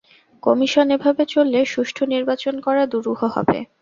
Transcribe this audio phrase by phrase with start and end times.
[0.43, 3.57] Commission এভাবে চললে সুষ্ঠু নির্বাচন করা দুরূহ হবে।